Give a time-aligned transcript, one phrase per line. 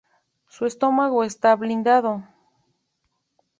[0.47, 2.23] Su estómago esta blindado.